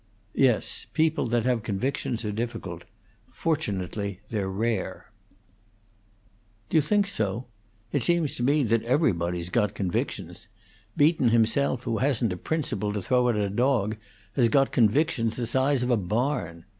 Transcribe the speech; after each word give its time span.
"Yes, 0.33 0.87
people 0.95 1.27
that 1.27 1.45
have 1.45 1.61
convictions 1.61 2.25
are 2.25 2.31
difficult. 2.31 2.85
Fortunately, 3.31 4.19
they're 4.31 4.49
rare." 4.49 5.11
"Do 6.71 6.77
you 6.77 6.81
think 6.81 7.05
so? 7.05 7.45
It 7.91 8.01
seems 8.01 8.33
to 8.37 8.43
me 8.43 8.63
that 8.63 8.81
everybody's 8.81 9.51
got 9.51 9.75
convictions. 9.75 10.47
Beaton 10.97 11.29
himself, 11.29 11.83
who 11.83 11.99
hasn't 11.99 12.33
a 12.33 12.37
principle 12.37 12.91
to 12.93 13.01
throw 13.03 13.29
at 13.29 13.35
a 13.35 13.47
dog, 13.47 13.95
has 14.33 14.49
got 14.49 14.71
convictions 14.71 15.35
the 15.35 15.45
size 15.45 15.83
of 15.83 15.91
a 15.91 15.97
barn. 15.97 16.65